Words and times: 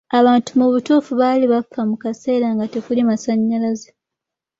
Abantu 0.19 0.51
mu 0.59 0.67
butuufu 0.73 1.11
baali 1.21 1.45
bafa 1.53 1.81
mu 1.89 1.95
kaseera 2.03 2.47
nga 2.55 2.65
tekuli 2.73 3.01
masannyalaze. 3.09 3.89